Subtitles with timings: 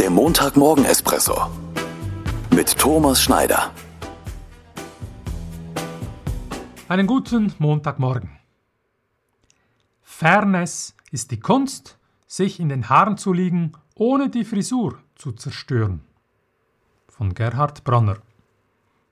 [0.00, 1.50] Der Montagmorgen-Espresso
[2.54, 3.70] mit Thomas Schneider.
[6.88, 8.30] Einen guten Montagmorgen.
[10.00, 16.00] Fairness ist die Kunst, sich in den Haaren zu liegen, ohne die Frisur zu zerstören.
[17.06, 18.16] Von Gerhard Bronner.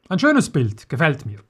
[0.09, 1.41] Ein schönes Bild, gefällt mir.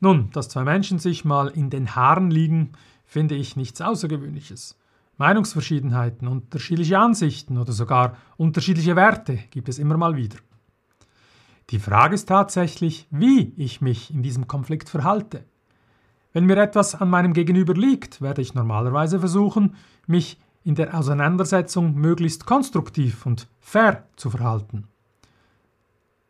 [0.00, 2.72] Nun, dass zwei Menschen sich mal in den Haaren liegen,
[3.06, 4.74] finde ich nichts Außergewöhnliches.
[5.20, 10.38] Meinungsverschiedenheiten, unterschiedliche Ansichten oder sogar unterschiedliche Werte gibt es immer mal wieder.
[11.68, 15.44] Die Frage ist tatsächlich, wie ich mich in diesem Konflikt verhalte.
[16.32, 19.74] Wenn mir etwas an meinem Gegenüber liegt, werde ich normalerweise versuchen,
[20.06, 24.88] mich in der Auseinandersetzung möglichst konstruktiv und fair zu verhalten.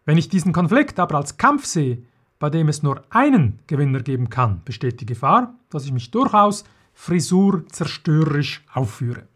[0.04, 2.02] Wenn ich diesen Konflikt aber als Kampf sehe,
[2.40, 6.64] bei dem es nur einen Gewinner geben kann, besteht die Gefahr, dass ich mich durchaus
[7.00, 9.26] frisurzerstörerisch aufführe.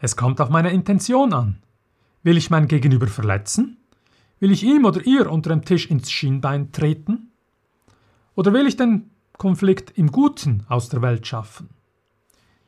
[0.00, 1.62] Es kommt auf meine Intention an.
[2.24, 3.76] Will ich mein Gegenüber verletzen?
[4.40, 7.30] Will ich ihm oder ihr unter dem Tisch ins Schienbein treten?
[8.34, 11.70] Oder will ich den Konflikt im Guten aus der Welt schaffen?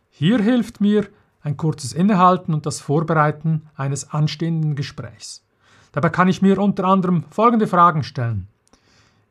[0.08, 1.08] Hier hilft mir
[1.40, 5.44] ein kurzes Innehalten und das Vorbereiten eines anstehenden Gesprächs.
[5.90, 8.46] Dabei kann ich mir unter anderem folgende Fragen stellen.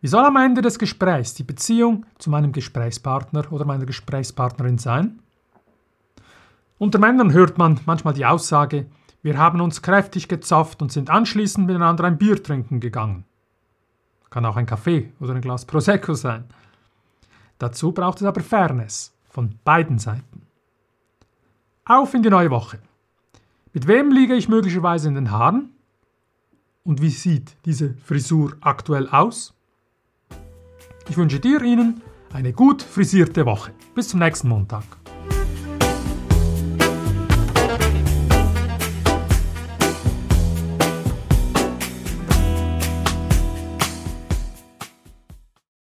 [0.02, 5.20] Wie soll am Ende des Gesprächs die Beziehung zu meinem Gesprächspartner oder meiner Gesprächspartnerin sein?
[6.78, 8.86] Unter Männern hört man manchmal die Aussage,
[9.22, 13.26] wir haben uns kräftig gezofft und sind anschließend miteinander ein Bier trinken gegangen.
[14.30, 16.46] Kann auch ein Kaffee oder ein Glas Prosecco sein.
[17.58, 20.46] Dazu braucht es aber Fairness von beiden Seiten.
[21.84, 22.80] Auf in die neue Woche.
[23.74, 25.72] Mit wem liege ich möglicherweise in den Haaren?
[26.86, 29.54] Und wie sieht diese Frisur aktuell aus?
[31.10, 33.72] Ich wünsche dir Ihnen eine gut frisierte Woche.
[33.96, 34.84] Bis zum nächsten Montag.